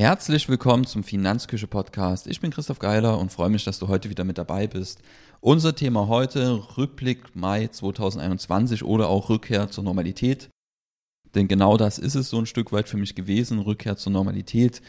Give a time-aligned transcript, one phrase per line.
[0.00, 2.26] Herzlich willkommen zum Finanzküche Podcast.
[2.26, 5.02] Ich bin Christoph Geiler und freue mich, dass du heute wieder mit dabei bist.
[5.42, 10.48] Unser Thema heute Rückblick Mai 2021 oder auch Rückkehr zur Normalität.
[11.34, 14.80] Denn genau das ist es so ein Stück weit für mich gewesen, Rückkehr zur Normalität.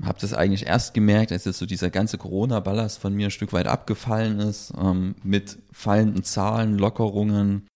[0.00, 3.52] Hab das eigentlich erst gemerkt, als jetzt so dieser ganze Corona-Ballast von mir ein Stück
[3.52, 7.66] weit abgefallen ist, ähm, mit fallenden Zahlen, Lockerungen,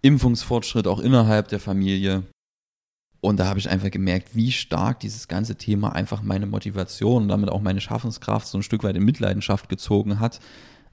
[0.00, 2.24] Impfungsfortschritt auch innerhalb der Familie.
[3.24, 7.28] Und da habe ich einfach gemerkt, wie stark dieses ganze Thema einfach meine Motivation und
[7.28, 10.40] damit auch meine Schaffenskraft so ein Stück weit in Mitleidenschaft gezogen hat,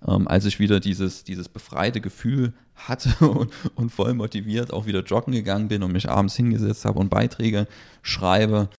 [0.07, 5.03] ähm, als ich wieder dieses, dieses befreite Gefühl hatte und, und voll motiviert auch wieder
[5.03, 7.67] joggen gegangen bin und mich abends hingesetzt habe und Beiträge
[8.03, 8.69] schreibe.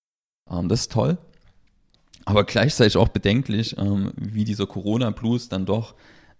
[0.48, 1.18] Ähm, das ist toll.
[2.26, 5.96] Aber gleichzeitig auch bedenklich, ähm, wie dieser Corona-Blues dann doch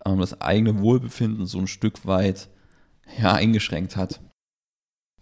[0.07, 2.49] ähm, das eigene Wohlbefinden so ein Stück weit
[3.21, 4.21] ja, eingeschränkt hat.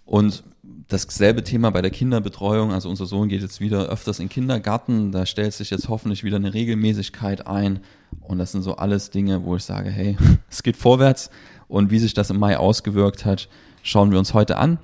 [0.08, 0.42] Und
[0.88, 2.72] dasselbe Thema bei der Kinderbetreuung.
[2.72, 5.12] Also unser Sohn geht jetzt wieder öfters in den Kindergarten.
[5.12, 7.80] Da stellt sich jetzt hoffentlich wieder eine Regelmäßigkeit ein.
[8.22, 10.16] Und das sind so alles Dinge, wo ich sage, hey,
[10.50, 11.28] es geht vorwärts.
[11.68, 13.50] Und wie sich das im Mai ausgewirkt hat,
[13.82, 14.78] schauen wir uns heute an.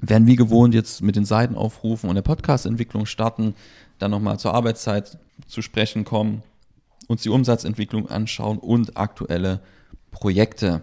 [0.00, 3.54] Werden wie gewohnt jetzt mit den Seitenaufrufen und der Podcast-Entwicklung starten,
[4.00, 6.42] dann nochmal zur Arbeitszeit zu sprechen kommen,
[7.06, 9.60] uns die Umsatzentwicklung anschauen und aktuelle
[10.10, 10.82] Projekte.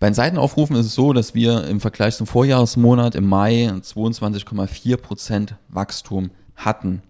[0.00, 4.96] Bei den Seitenaufrufen ist es so, dass wir im Vergleich zum Vorjahresmonat im Mai 22,4
[4.96, 7.02] Prozent Wachstum hatten.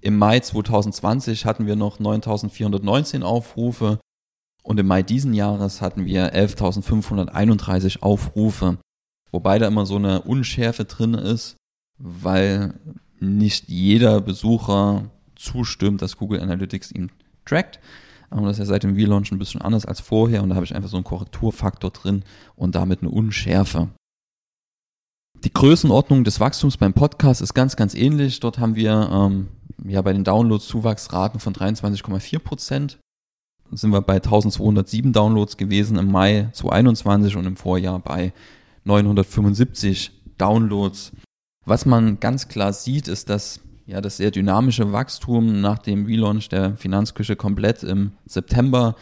[0.00, 4.00] Im Mai 2020 hatten wir noch 9.419 Aufrufe
[4.62, 8.78] und im Mai diesen Jahres hatten wir 11.531 Aufrufe.
[9.30, 11.56] Wobei da immer so eine Unschärfe drin ist,
[11.98, 12.80] weil
[13.20, 17.12] nicht jeder Besucher zustimmt, dass Google Analytics ihn
[17.44, 17.78] trackt.
[18.32, 20.64] Aber das ist ja seit dem Relaunch ein bisschen anders als vorher und da habe
[20.64, 22.24] ich einfach so einen Korrekturfaktor drin
[22.56, 23.88] und damit eine Unschärfe.
[25.44, 28.40] Die Größenordnung des Wachstums beim Podcast ist ganz, ganz ähnlich.
[28.40, 29.48] Dort haben wir ähm,
[29.84, 32.98] ja bei den Downloads Zuwachsraten von 23,4 Prozent.
[33.70, 38.32] Sind wir bei 1207 Downloads gewesen im Mai 2021 und im Vorjahr bei
[38.84, 41.12] 975 Downloads.
[41.64, 46.48] Was man ganz klar sieht, ist, dass ja, das sehr dynamische Wachstum nach dem Relaunch
[46.48, 48.96] der Finanzküche komplett im September,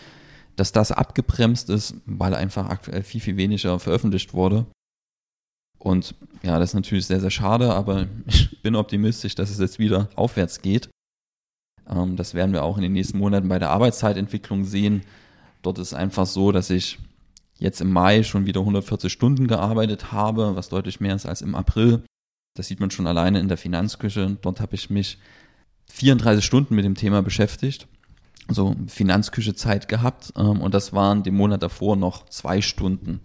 [0.56, 4.66] dass das abgebremst ist, weil einfach aktuell viel, viel weniger veröffentlicht wurde.
[5.78, 9.78] Und ja, das ist natürlich sehr, sehr schade, aber ich bin optimistisch, dass es jetzt
[9.78, 10.90] wieder aufwärts geht.
[11.88, 15.02] Ähm, das werden wir auch in den nächsten Monaten bei der Arbeitszeitentwicklung sehen.
[15.62, 16.98] Dort ist einfach so, dass ich
[17.58, 21.54] jetzt im Mai schon wieder 140 Stunden gearbeitet habe, was deutlich mehr ist als im
[21.54, 22.02] April.
[22.60, 24.36] Das sieht man schon alleine in der Finanzküche.
[24.42, 25.16] Dort habe ich mich
[25.86, 27.88] 34 Stunden mit dem Thema beschäftigt.
[28.48, 30.34] Also Finanzküche Zeit gehabt.
[30.36, 33.20] Ähm, und das waren dem Monat davor noch zwei Stunden.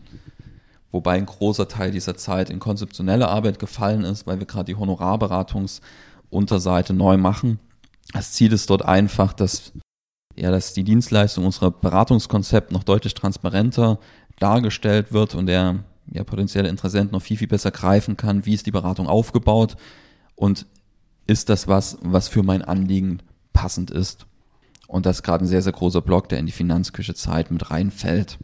[0.90, 4.76] Wobei ein großer Teil dieser Zeit in konzeptionelle Arbeit gefallen ist, weil wir gerade die
[4.76, 7.60] Honorarberatungsunterseite neu machen.
[8.14, 9.74] Das Ziel ist dort einfach, dass,
[10.38, 14.00] ja, dass die Dienstleistung unserer Beratungskonzept noch deutlich transparenter
[14.40, 15.84] dargestellt wird und der
[16.16, 19.76] ja, potenzielle Interessent noch viel, viel besser greifen kann, wie ist die Beratung aufgebaut
[20.36, 20.66] und
[21.28, 23.20] ist das was, was für mein Anliegen
[23.54, 24.26] passend ist.
[24.88, 27.72] Und das ist gerade ein sehr, sehr großer Block, der in die Finanzküche Zeit mit
[27.72, 28.38] reinfällt.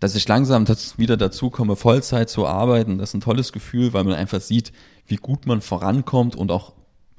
[0.00, 0.66] Dass ich langsam
[0.96, 4.72] wieder dazu komme, Vollzeit zu arbeiten, das ist ein tolles Gefühl, weil man einfach sieht,
[5.06, 6.72] wie gut man vorankommt und auch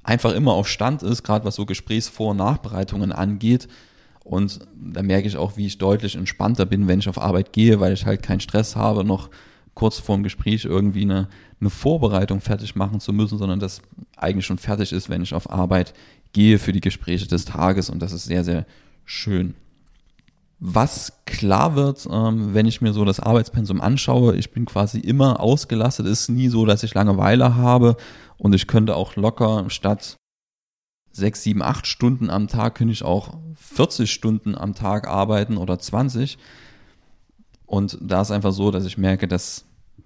[0.04, 3.70] einfach immer auf Stand ist, gerade was so Gesprächsvor- und Nachbereitungen angeht
[4.24, 7.80] und da merke ich auch, wie ich deutlich entspannter bin, wenn ich auf Arbeit gehe,
[7.80, 9.30] weil ich halt keinen Stress habe, noch
[9.74, 11.28] kurz vor dem Gespräch irgendwie eine,
[11.60, 13.82] eine Vorbereitung fertig machen zu müssen, sondern das
[14.18, 15.94] eigentlich schon fertig ist, wenn ich auf Arbeit
[16.34, 18.66] gehe für die Gespräche des Tages und das ist sehr, sehr
[19.06, 19.56] schön.
[20.60, 25.40] Was klar wird, ähm, wenn ich mir so das Arbeitspensum anschaue, ich bin quasi immer
[25.42, 27.98] ausgelastet, ist nie so, dass ich Langeweile habe
[28.38, 30.18] und ich könnte auch locker statt
[31.12, 35.80] sechs, sieben, acht Stunden am Tag könnte ich auch 40 Stunden am Tag arbeiten oder
[35.80, 36.38] 20.
[37.66, 39.66] Und da ist einfach so, dass ich merke, dass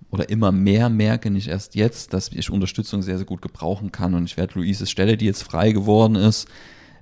[0.09, 4.13] oder immer mehr merke, nicht erst jetzt, dass ich Unterstützung sehr, sehr gut gebrauchen kann.
[4.13, 6.48] Und ich werde Luises Stelle, die jetzt frei geworden ist,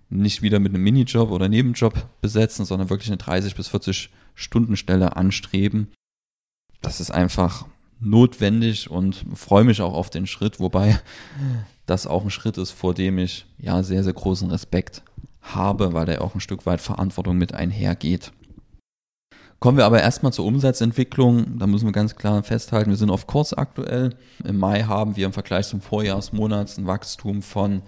[0.10, 4.76] nicht wieder mit einem Minijob oder Nebenjob besetzen, sondern wirklich eine 30 bis 40 Stunden
[4.76, 5.92] Stelle anstreben.
[6.82, 7.66] Das ist einfach
[8.00, 11.00] notwendig und freue mich auch auf den Schritt, wobei
[11.86, 15.04] das auch ein Schritt ist, vor dem ich ja sehr, sehr großen Respekt
[15.42, 18.32] habe, weil da auch ein Stück weit Verantwortung mit einhergeht.
[19.60, 21.58] Kommen wir aber erstmal zur Umsatzentwicklung.
[21.58, 24.16] Da müssen wir ganz klar festhalten, wir sind auf Kurs aktuell.
[24.44, 27.82] Im Mai haben wir im Vergleich zum Vorjahresmonat ein Wachstum von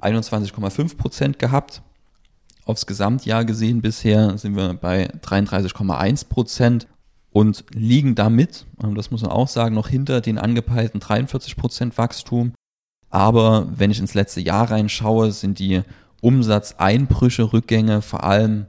[0.00, 1.82] 21,5 Prozent gehabt.
[2.66, 6.86] Aufs Gesamtjahr gesehen bisher sind wir bei 33,1 Prozent
[7.30, 12.52] und liegen damit, das muss man auch sagen, noch hinter den angepeilten 43 Prozent Wachstum
[13.10, 15.82] Aber wenn ich ins letzte Jahr reinschaue, sind die
[16.20, 18.66] Umsatzeinbrüche, Rückgänge vor allem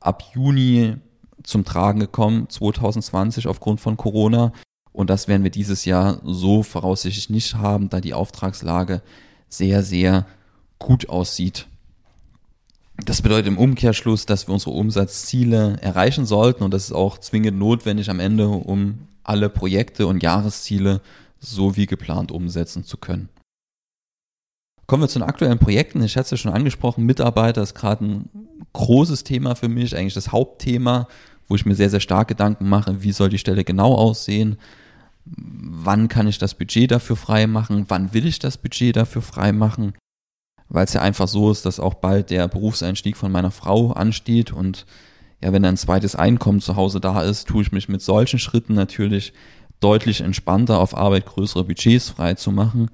[0.00, 0.96] ab Juni
[1.42, 4.52] zum Tragen gekommen, 2020 aufgrund von Corona.
[4.92, 9.02] Und das werden wir dieses Jahr so voraussichtlich nicht haben, da die Auftragslage
[9.48, 10.26] sehr, sehr
[10.78, 11.66] gut aussieht.
[12.96, 17.58] Das bedeutet im Umkehrschluss, dass wir unsere Umsatzziele erreichen sollten und das ist auch zwingend
[17.58, 21.00] notwendig am Ende, um alle Projekte und Jahresziele
[21.40, 23.28] so wie geplant umsetzen zu können.
[24.86, 26.02] Kommen wir zu den aktuellen Projekten.
[26.02, 28.30] Ich hatte es ja schon angesprochen, Mitarbeiter ist gerade ein
[28.72, 31.08] großes Thema für mich, eigentlich das Hauptthema,
[31.52, 34.56] wo ich mir sehr, sehr stark Gedanken mache, wie soll die Stelle genau aussehen,
[35.26, 39.52] wann kann ich das Budget dafür frei machen, wann will ich das Budget dafür frei
[39.52, 39.92] machen,
[40.70, 44.50] weil es ja einfach so ist, dass auch bald der Berufseinstieg von meiner Frau ansteht
[44.50, 44.86] und
[45.42, 48.72] ja, wenn ein zweites Einkommen zu Hause da ist, tue ich mich mit solchen Schritten
[48.72, 49.34] natürlich
[49.80, 52.90] deutlich entspannter auf Arbeit größere Budgets frei zu machen.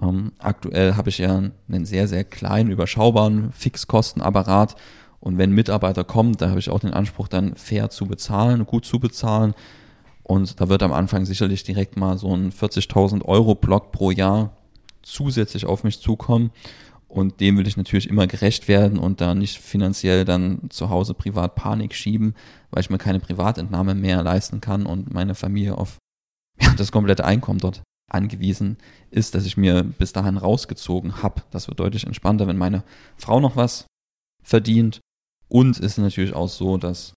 [0.00, 1.36] Ähm, aktuell habe ich ja
[1.68, 4.76] einen sehr, sehr kleinen, überschaubaren Fixkostenapparat
[5.20, 8.64] und wenn ein Mitarbeiter kommt, da habe ich auch den Anspruch, dann fair zu bezahlen,
[8.64, 9.54] gut zu bezahlen.
[10.22, 14.56] Und da wird am Anfang sicherlich direkt mal so ein 40.000 Euro Block pro Jahr
[15.02, 16.52] zusätzlich auf mich zukommen.
[17.06, 21.12] Und dem will ich natürlich immer gerecht werden und da nicht finanziell dann zu Hause
[21.12, 22.34] privat Panik schieben,
[22.70, 25.98] weil ich mir keine Privatentnahme mehr leisten kann und meine Familie auf
[26.78, 28.78] das komplette Einkommen dort angewiesen
[29.10, 31.42] ist, dass ich mir bis dahin rausgezogen habe.
[31.50, 32.84] Das wird deutlich entspannter, wenn meine
[33.16, 33.86] Frau noch was
[34.42, 35.00] verdient.
[35.50, 37.12] Und es ist natürlich auch so, dass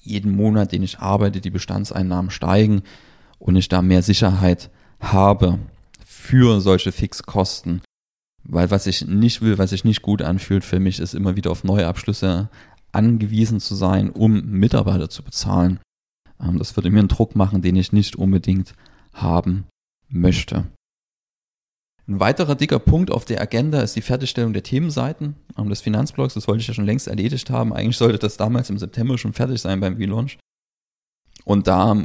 [0.00, 2.82] jeden Monat, den ich arbeite, die Bestandseinnahmen steigen
[3.38, 5.58] und ich da mehr Sicherheit habe
[6.04, 7.82] für solche Fixkosten.
[8.44, 11.50] Weil was ich nicht will, was sich nicht gut anfühlt für mich, ist immer wieder
[11.50, 12.48] auf neue Abschlüsse
[12.92, 15.80] angewiesen zu sein, um Mitarbeiter zu bezahlen.
[16.40, 18.74] Ähm, das würde mir einen Druck machen, den ich nicht unbedingt
[19.12, 19.66] haben
[20.08, 20.66] möchte.
[22.06, 26.34] Ein weiterer dicker Punkt auf der Agenda ist die Fertigstellung der Themenseiten ähm, des Finanzblogs.
[26.34, 27.72] Das wollte ich ja schon längst erledigt haben.
[27.72, 30.38] Eigentlich sollte das damals im September schon fertig sein beim V-Launch.
[31.44, 31.96] Und da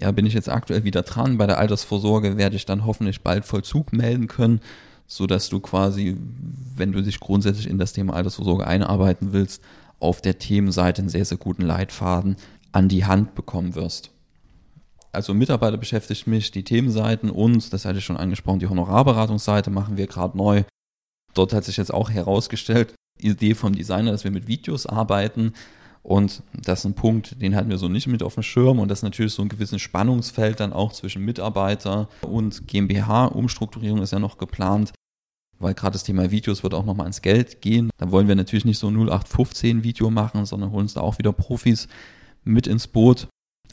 [0.00, 1.38] ja, bin ich jetzt aktuell wieder dran.
[1.38, 4.60] Bei der Altersvorsorge werde ich dann hoffentlich bald Vollzug melden können,
[5.06, 6.16] so dass du quasi,
[6.76, 9.62] wenn du dich grundsätzlich in das Thema Altersvorsorge einarbeiten willst,
[10.00, 12.36] auf der Themenseite einen sehr, sehr guten Leitfaden
[12.72, 14.10] an die Hand bekommen wirst.
[15.14, 19.96] Also Mitarbeiter beschäftigt mich, die Themenseiten und, das hatte ich schon angesprochen, die Honorarberatungsseite machen
[19.96, 20.64] wir gerade neu.
[21.34, 25.52] Dort hat sich jetzt auch herausgestellt, Idee vom Designer, dass wir mit Videos arbeiten.
[26.02, 28.78] Und das ist ein Punkt, den hatten wir so nicht mit auf dem Schirm.
[28.78, 33.26] Und das ist natürlich so ein gewisses Spannungsfeld dann auch zwischen Mitarbeiter und GmbH.
[33.26, 34.92] Umstrukturierung ist ja noch geplant,
[35.58, 37.88] weil gerade das Thema Videos wird auch nochmal ans Geld gehen.
[37.96, 41.32] Da wollen wir natürlich nicht so 0815 Video machen, sondern holen uns da auch wieder
[41.32, 41.88] Profis
[42.44, 43.28] mit ins Boot,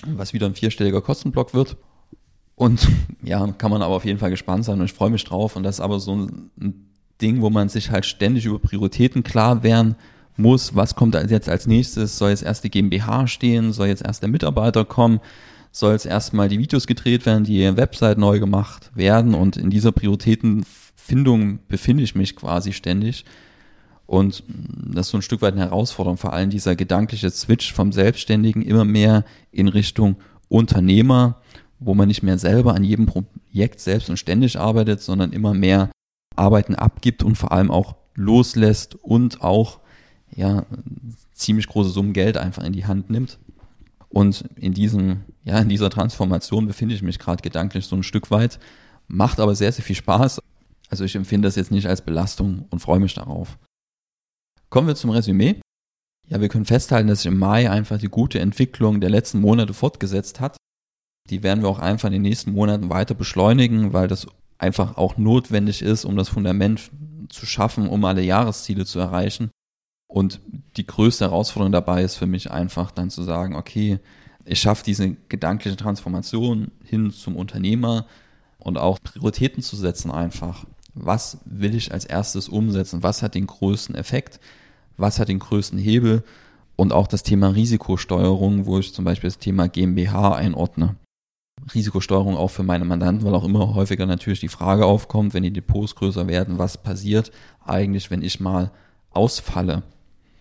[0.06, 1.78] was wieder ein vierstelliger Kostenblock wird.
[2.56, 2.88] Und
[3.24, 5.56] ja, kann man aber auf jeden Fall gespannt sein und ich freue mich drauf.
[5.56, 6.52] Und das ist aber so ein
[7.22, 9.96] Ding, wo man sich halt ständig über Prioritäten klar werden
[10.38, 10.76] muss.
[10.76, 12.18] Was kommt jetzt als nächstes?
[12.18, 13.74] Soll jetzt erst die GmbH stehen?
[13.74, 15.20] Soll jetzt erst der Mitarbeiter kommen?
[15.72, 19.34] Soll jetzt erstmal die Videos gedreht werden, die Website neu gemacht werden?
[19.34, 23.26] Und in dieser Prioritätenfindung befinde ich mich quasi ständig.
[24.12, 27.94] Und das ist so ein Stück weit eine Herausforderung, vor allem dieser gedankliche Switch vom
[27.94, 30.18] Selbstständigen immer mehr in Richtung
[30.50, 31.40] Unternehmer,
[31.80, 35.92] wo man nicht mehr selber an jedem Projekt selbst und ständig arbeitet, sondern immer mehr
[36.36, 39.80] Arbeiten abgibt und vor allem auch loslässt und auch
[40.36, 40.66] ja
[41.32, 43.40] ziemlich große Summen Geld einfach in die Hand nimmt.
[44.10, 48.30] Und in diesem, ja, in dieser Transformation befinde ich mich gerade gedanklich so ein Stück
[48.30, 48.60] weit,
[49.08, 50.42] macht aber sehr, sehr viel Spaß.
[50.90, 53.58] Also ich empfinde das jetzt nicht als Belastung und freue mich darauf.
[54.72, 55.60] Kommen wir zum Resümee.
[56.30, 59.74] Ja, wir können festhalten, dass sich im Mai einfach die gute Entwicklung der letzten Monate
[59.74, 60.56] fortgesetzt hat.
[61.30, 65.18] Die werden wir auch einfach in den nächsten Monaten weiter beschleunigen, weil das einfach auch
[65.18, 66.90] notwendig ist, um das Fundament
[67.28, 69.52] zu schaffen, um alle Jahresziele zu erreichen.
[70.08, 70.40] Und
[70.78, 74.00] die größte Herausforderung dabei ist für mich einfach dann zu sagen, okay,
[74.46, 78.08] ich schaffe diese gedankliche Transformation hin zum Unternehmer
[78.58, 80.66] und auch Prioritäten zu setzen einfach.
[80.94, 83.04] Was will ich als erstes umsetzen?
[83.04, 84.40] Was hat den größten Effekt?
[85.02, 86.24] Was hat den größten Hebel
[86.76, 90.96] und auch das Thema Risikosteuerung, wo ich zum Beispiel das Thema GmbH einordne.
[91.74, 95.54] Risikosteuerung auch für meine Mandanten, weil auch immer häufiger natürlich die Frage aufkommt, wenn die
[95.54, 97.32] Depots größer werden, was passiert
[97.64, 98.72] eigentlich, wenn ich mal
[99.12, 99.84] ausfalle.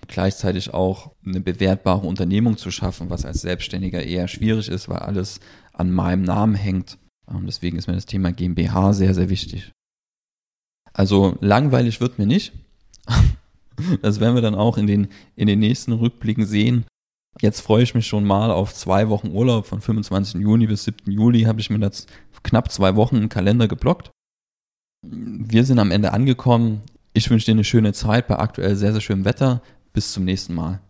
[0.08, 5.40] Gleichzeitig auch eine bewertbare Unternehmung zu schaffen, was als Selbstständiger eher schwierig ist, weil alles
[5.72, 6.98] an meinem Namen hängt.
[7.28, 9.72] Ähm, deswegen ist mir das Thema GmbH sehr, sehr wichtig.
[10.92, 12.52] Also langweilig wird mir nicht.
[14.02, 16.84] Das werden wir dann auch in den, in den nächsten Rückblicken sehen.
[17.40, 20.40] Jetzt freue ich mich schon mal auf zwei Wochen Urlaub von 25.
[20.40, 21.10] Juni bis 7.
[21.10, 22.06] Juli habe ich mir das
[22.42, 24.10] knapp zwei Wochen im Kalender geblockt.
[25.02, 26.82] Wir sind am Ende angekommen.
[27.12, 29.62] Ich wünsche dir eine schöne Zeit bei aktuell sehr, sehr schönem Wetter.
[29.92, 30.80] Bis zum nächsten Mal.